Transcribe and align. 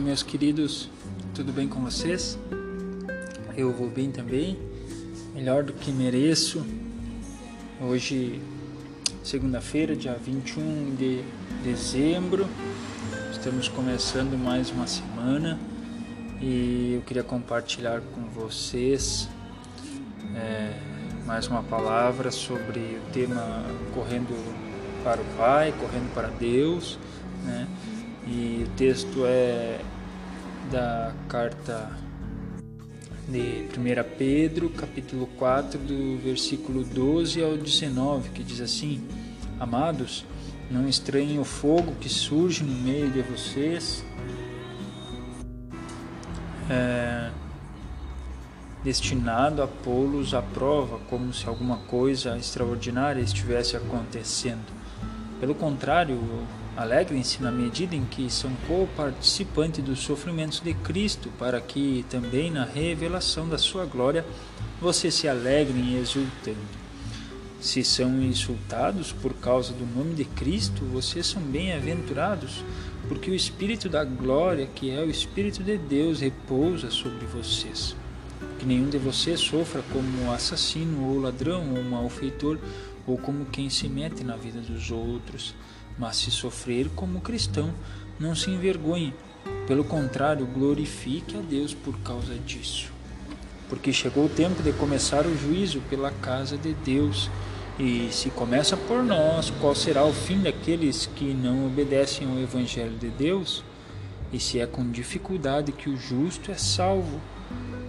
meus 0.00 0.22
queridos, 0.22 0.88
tudo 1.34 1.52
bem 1.52 1.68
com 1.68 1.80
vocês? 1.82 2.38
Eu 3.54 3.70
vou 3.70 3.90
bem 3.90 4.10
também, 4.10 4.58
melhor 5.34 5.62
do 5.62 5.74
que 5.74 5.92
mereço. 5.92 6.64
Hoje, 7.78 8.40
segunda-feira, 9.22 9.94
dia 9.94 10.14
21 10.14 10.94
de 10.96 11.22
dezembro, 11.62 12.48
estamos 13.30 13.68
começando 13.68 14.38
mais 14.38 14.70
uma 14.70 14.86
semana 14.86 15.58
e 16.40 16.94
eu 16.94 17.02
queria 17.02 17.22
compartilhar 17.22 18.00
com 18.14 18.22
vocês 18.30 19.28
é, 20.34 20.72
mais 21.26 21.46
uma 21.46 21.62
palavra 21.62 22.30
sobre 22.30 22.80
o 22.80 23.12
tema 23.12 23.64
correndo 23.94 24.34
para 25.04 25.20
o 25.20 25.24
Pai, 25.36 25.74
correndo 25.78 26.10
para 26.14 26.28
Deus, 26.28 26.98
né? 27.44 27.68
E 28.26 28.64
o 28.66 28.70
texto 28.76 29.24
é 29.24 29.80
da 30.70 31.12
carta 31.28 31.90
de 33.28 33.66
1 33.78 34.16
Pedro, 34.18 34.68
capítulo 34.70 35.26
4, 35.38 35.78
do 35.78 36.18
versículo 36.18 36.84
12 36.84 37.42
ao 37.42 37.56
19, 37.56 38.30
que 38.30 38.42
diz 38.42 38.60
assim: 38.60 39.06
Amados, 39.58 40.24
não 40.70 40.88
estranhem 40.88 41.38
o 41.38 41.44
fogo 41.44 41.94
que 42.00 42.08
surge 42.08 42.62
no 42.62 42.72
meio 42.72 43.10
de 43.10 43.22
vocês, 43.22 44.04
é, 46.68 47.30
destinado 48.84 49.62
a 49.62 49.66
pô-los 49.66 50.34
à 50.34 50.42
prova, 50.42 50.98
como 51.08 51.32
se 51.32 51.46
alguma 51.46 51.78
coisa 51.78 52.36
extraordinária 52.36 53.20
estivesse 53.20 53.76
acontecendo. 53.76 54.72
Pelo 55.40 55.54
contrário, 55.54 56.18
alegrem-se 56.76 57.42
na 57.42 57.50
medida 57.50 57.94
em 57.94 58.04
que 58.04 58.30
são 58.30 58.50
co-participantes 58.66 59.84
dos 59.84 60.00
sofrimentos 60.00 60.60
de 60.60 60.74
Cristo, 60.74 61.30
para 61.38 61.60
que 61.60 62.04
também 62.08 62.50
na 62.50 62.64
revelação 62.64 63.48
da 63.48 63.58
sua 63.58 63.84
glória 63.84 64.24
vocês 64.80 65.14
se 65.14 65.28
alegrem 65.28 65.98
exultando. 65.98 66.80
Se 67.60 67.84
são 67.84 68.22
insultados 68.22 69.12
por 69.12 69.34
causa 69.34 69.74
do 69.74 69.84
nome 69.84 70.14
de 70.14 70.24
Cristo, 70.24 70.82
vocês 70.86 71.26
são 71.26 71.42
bem-aventurados, 71.42 72.64
porque 73.06 73.30
o 73.30 73.34
Espírito 73.34 73.86
da 73.86 74.02
glória, 74.02 74.66
que 74.66 74.90
é 74.90 75.00
o 75.00 75.10
Espírito 75.10 75.62
de 75.62 75.76
Deus, 75.76 76.20
repousa 76.20 76.90
sobre 76.90 77.26
vocês. 77.26 77.94
Que 78.58 78.64
nenhum 78.64 78.88
de 78.88 78.96
vocês 78.96 79.40
sofra 79.40 79.82
como 79.92 80.32
assassino 80.32 81.06
ou 81.06 81.20
ladrão 81.20 81.74
ou 81.74 81.84
malfeitor 81.84 82.58
ou 83.06 83.18
como 83.18 83.44
quem 83.46 83.68
se 83.68 83.88
mete 83.88 84.24
na 84.24 84.36
vida 84.36 84.60
dos 84.60 84.90
outros, 84.90 85.54
mas 86.00 86.16
se 86.16 86.30
sofrer 86.30 86.88
como 86.96 87.20
cristão, 87.20 87.74
não 88.18 88.34
se 88.34 88.50
envergonhe, 88.50 89.12
pelo 89.66 89.84
contrário, 89.84 90.46
glorifique 90.46 91.36
a 91.36 91.40
Deus 91.40 91.74
por 91.74 91.96
causa 91.98 92.34
disso. 92.34 92.90
Porque 93.68 93.92
chegou 93.92 94.24
o 94.24 94.28
tempo 94.28 94.62
de 94.62 94.72
começar 94.72 95.26
o 95.26 95.36
juízo 95.36 95.80
pela 95.90 96.10
casa 96.10 96.56
de 96.56 96.72
Deus. 96.72 97.30
E 97.78 98.08
se 98.10 98.30
começa 98.30 98.76
por 98.76 99.02
nós, 99.02 99.50
qual 99.60 99.74
será 99.74 100.04
o 100.04 100.12
fim 100.12 100.40
daqueles 100.40 101.06
que 101.06 101.34
não 101.34 101.66
obedecem 101.66 102.28
ao 102.28 102.38
Evangelho 102.38 102.96
de 102.96 103.08
Deus? 103.10 103.62
E 104.32 104.40
se 104.40 104.58
é 104.58 104.66
com 104.66 104.90
dificuldade 104.90 105.70
que 105.70 105.90
o 105.90 105.96
justo 105.96 106.50
é 106.50 106.54
salvo, 106.54 107.20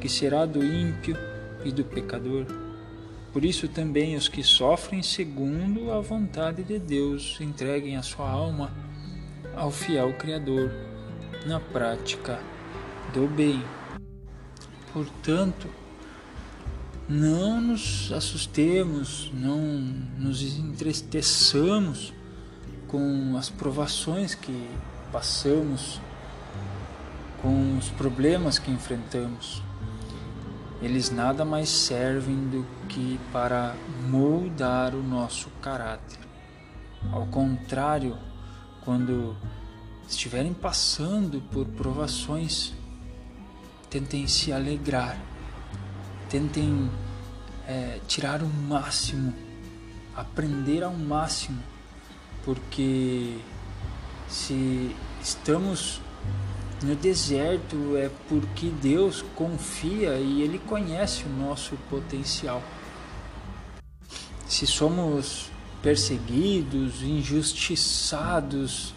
que 0.00 0.08
será 0.08 0.44
do 0.44 0.62
ímpio 0.62 1.16
e 1.64 1.70
do 1.70 1.84
pecador? 1.84 2.46
Por 3.32 3.44
isso 3.46 3.66
também 3.66 4.14
os 4.14 4.28
que 4.28 4.42
sofrem 4.42 5.02
segundo 5.02 5.90
a 5.90 6.00
vontade 6.00 6.62
de 6.62 6.78
Deus 6.78 7.38
entreguem 7.40 7.96
a 7.96 8.02
sua 8.02 8.28
alma 8.28 8.70
ao 9.56 9.70
fiel 9.70 10.12
Criador 10.14 10.70
na 11.46 11.58
prática 11.58 12.38
do 13.14 13.26
bem. 13.26 13.62
Portanto, 14.92 15.66
não 17.08 17.58
nos 17.58 18.12
assustemos, 18.12 19.32
não 19.34 19.58
nos 20.18 20.42
entristeçamos 20.42 22.12
com 22.86 23.34
as 23.38 23.48
provações 23.48 24.34
que 24.34 24.68
passamos, 25.10 25.98
com 27.40 27.78
os 27.78 27.88
problemas 27.88 28.58
que 28.58 28.70
enfrentamos 28.70 29.62
eles 30.82 31.10
nada 31.10 31.44
mais 31.44 31.68
servem 31.68 32.36
do 32.48 32.66
que 32.88 33.18
para 33.32 33.74
moldar 34.08 34.94
o 34.94 35.02
nosso 35.02 35.48
caráter. 35.62 36.18
Ao 37.12 37.24
contrário, 37.26 38.18
quando 38.84 39.36
estiverem 40.08 40.52
passando 40.52 41.40
por 41.52 41.66
provações, 41.66 42.74
tentem 43.88 44.26
se 44.26 44.52
alegrar, 44.52 45.16
tentem 46.28 46.90
é, 47.66 48.00
tirar 48.08 48.42
o 48.42 48.48
máximo, 48.48 49.32
aprender 50.16 50.82
ao 50.82 50.92
máximo, 50.92 51.62
porque 52.44 53.38
se 54.28 54.96
estamos 55.22 56.00
no 56.82 56.96
deserto 56.96 57.96
é 57.96 58.10
porque 58.28 58.68
Deus 58.68 59.24
confia 59.34 60.16
e 60.16 60.42
Ele 60.42 60.58
conhece 60.58 61.24
o 61.24 61.28
nosso 61.28 61.76
potencial. 61.88 62.62
Se 64.48 64.66
somos 64.66 65.50
perseguidos, 65.82 67.02
injustiçados, 67.02 68.94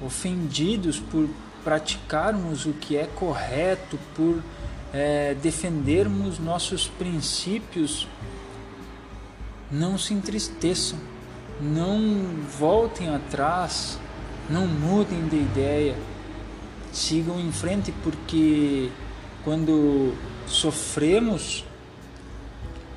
ofendidos 0.00 0.98
por 0.98 1.28
praticarmos 1.62 2.66
o 2.66 2.72
que 2.72 2.96
é 2.96 3.06
correto, 3.06 3.98
por 4.14 4.42
é, 4.92 5.34
defendermos 5.34 6.38
nossos 6.38 6.88
princípios, 6.88 8.08
não 9.70 9.96
se 9.98 10.14
entristeçam, 10.14 10.98
não 11.60 12.00
voltem 12.58 13.14
atrás, 13.14 13.98
não 14.48 14.66
mudem 14.66 15.28
de 15.28 15.36
ideia 15.36 15.96
sigam 16.92 17.38
em 17.40 17.52
frente, 17.52 17.92
porque 18.02 18.90
quando 19.44 20.14
sofremos 20.46 21.64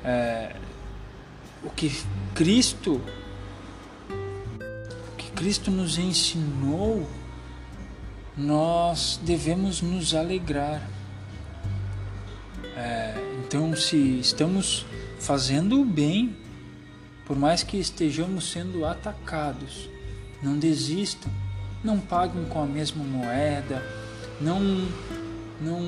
é, 0.04 0.54
o 1.62 1.70
que 1.70 1.90
Cristo 2.34 3.00
o 4.10 5.16
que 5.16 5.30
Cristo 5.32 5.70
nos 5.70 5.98
ensinou, 5.98 7.08
nós 8.36 9.20
devemos 9.22 9.80
nos 9.80 10.14
alegrar. 10.14 10.88
É, 12.76 13.14
então, 13.38 13.74
se 13.76 14.18
estamos 14.18 14.84
fazendo 15.20 15.80
o 15.80 15.84
bem, 15.84 16.36
por 17.24 17.36
mais 17.36 17.62
que 17.62 17.78
estejamos 17.78 18.50
sendo 18.50 18.84
atacados, 18.84 19.88
não 20.42 20.58
desistam 20.58 21.32
não 21.84 22.00
paguem 22.00 22.46
com 22.46 22.62
a 22.62 22.66
mesma 22.66 23.04
moeda, 23.04 23.82
não, 24.40 24.58
não, 25.60 25.80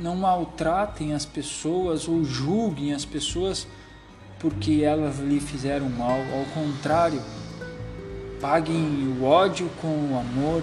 não 0.00 0.16
maltratem 0.16 1.12
as 1.12 1.26
pessoas 1.26 2.06
ou 2.06 2.24
julguem 2.24 2.94
as 2.94 3.04
pessoas 3.04 3.66
porque 4.38 4.82
elas 4.84 5.18
lhe 5.18 5.40
fizeram 5.40 5.90
mal. 5.90 6.18
Ao 6.18 6.44
contrário, 6.54 7.20
paguem 8.40 9.16
o 9.18 9.24
ódio 9.24 9.68
com 9.82 10.12
o 10.12 10.18
amor, 10.18 10.62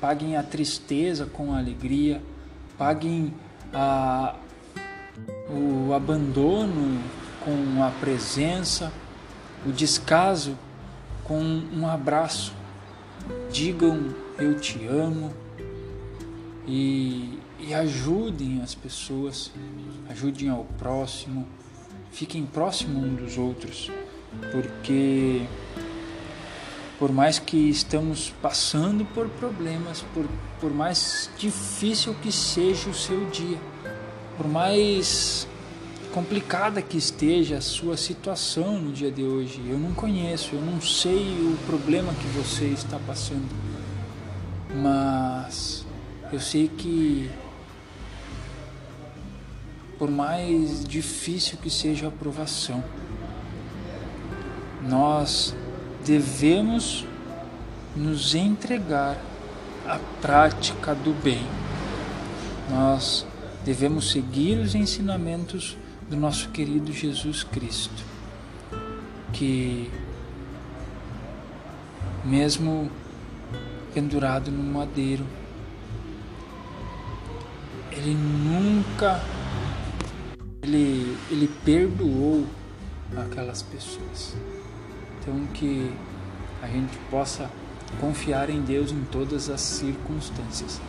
paguem 0.00 0.36
a 0.36 0.42
tristeza 0.42 1.24
com 1.24 1.54
a 1.54 1.58
alegria, 1.58 2.20
paguem 2.76 3.32
a, 3.72 4.34
o 5.48 5.94
abandono 5.94 7.00
com 7.44 7.82
a 7.82 7.90
presença, 8.00 8.92
o 9.64 9.70
descaso 9.70 10.58
com 11.24 11.40
um 11.72 11.86
abraço 11.86 12.59
digam 13.50 14.14
eu 14.38 14.58
te 14.58 14.86
amo. 14.86 15.32
E, 16.66 17.38
e 17.58 17.74
ajudem 17.74 18.62
as 18.62 18.74
pessoas, 18.74 19.50
ajudem 20.08 20.48
ao 20.48 20.64
próximo, 20.78 21.46
fiquem 22.12 22.46
próximos 22.46 23.04
um 23.04 23.14
dos 23.14 23.36
outros, 23.36 23.90
porque 24.52 25.42
por 26.98 27.10
mais 27.10 27.38
que 27.38 27.56
estamos 27.56 28.32
passando 28.42 29.04
por 29.06 29.28
problemas, 29.28 30.04
por, 30.14 30.26
por 30.60 30.72
mais 30.72 31.30
difícil 31.38 32.14
que 32.22 32.30
seja 32.30 32.90
o 32.90 32.94
seu 32.94 33.24
dia, 33.30 33.58
por 34.36 34.46
mais 34.46 35.48
complicada 36.10 36.82
que 36.82 36.96
esteja 36.96 37.58
a 37.58 37.60
sua 37.60 37.96
situação 37.96 38.80
no 38.80 38.92
dia 38.92 39.10
de 39.10 39.22
hoje. 39.22 39.62
Eu 39.68 39.78
não 39.78 39.92
conheço, 39.92 40.54
eu 40.54 40.60
não 40.60 40.80
sei 40.80 41.38
o 41.40 41.56
problema 41.66 42.12
que 42.14 42.26
você 42.28 42.66
está 42.66 42.98
passando, 43.06 43.48
mas 44.74 45.86
eu 46.32 46.40
sei 46.40 46.68
que 46.68 47.30
por 49.98 50.10
mais 50.10 50.82
difícil 50.84 51.58
que 51.58 51.68
seja 51.68 52.06
a 52.06 52.08
aprovação, 52.08 52.82
nós 54.88 55.54
devemos 56.06 57.04
nos 57.94 58.34
entregar 58.34 59.18
a 59.86 59.98
prática 60.22 60.94
do 60.94 61.12
bem. 61.22 61.44
Nós 62.70 63.26
devemos 63.62 64.10
seguir 64.10 64.58
os 64.58 64.74
ensinamentos 64.74 65.76
do 66.10 66.16
nosso 66.16 66.48
querido 66.48 66.92
Jesus 66.92 67.44
Cristo, 67.44 68.02
que, 69.32 69.88
mesmo 72.24 72.90
pendurado 73.94 74.50
no 74.50 74.60
madeiro, 74.60 75.24
ele 77.92 78.12
nunca 78.14 79.20
ele, 80.60 81.16
ele 81.30 81.48
perdoou 81.64 82.44
aquelas 83.16 83.62
pessoas. 83.62 84.34
Então 85.20 85.46
que 85.54 85.92
a 86.60 86.66
gente 86.66 86.98
possa 87.08 87.48
confiar 88.00 88.50
em 88.50 88.60
Deus 88.60 88.90
em 88.90 89.04
todas 89.04 89.48
as 89.48 89.60
circunstâncias. 89.60 90.80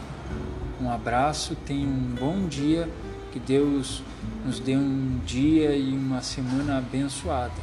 Um 0.81 0.89
abraço, 0.89 1.55
tenha 1.55 1.87
um 1.87 2.15
bom 2.19 2.47
dia, 2.47 2.89
que 3.31 3.39
Deus 3.39 4.03
nos 4.45 4.59
dê 4.59 4.75
um 4.75 5.19
dia 5.25 5.75
e 5.75 5.93
uma 5.93 6.21
semana 6.21 6.77
abençoada. 6.77 7.53